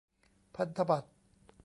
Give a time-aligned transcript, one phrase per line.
[0.55, 1.09] พันธบัตร